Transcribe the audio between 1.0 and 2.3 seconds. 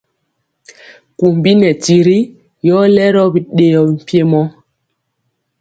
Kumbi nɛ tiri